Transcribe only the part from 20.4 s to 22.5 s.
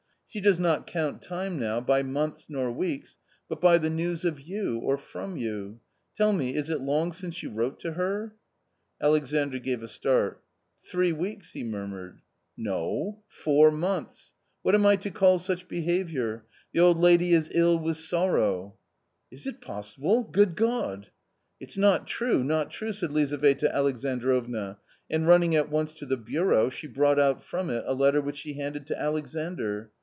God!"" It's not true,